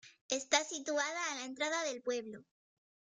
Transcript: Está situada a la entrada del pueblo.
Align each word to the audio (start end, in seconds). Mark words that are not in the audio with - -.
Está 0.29 0.63
situada 0.63 1.21
a 1.29 1.35
la 1.35 1.45
entrada 1.45 1.83
del 1.83 2.01
pueblo. 2.01 2.43